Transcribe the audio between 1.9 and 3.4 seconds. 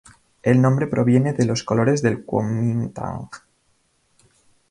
del Kuomintang.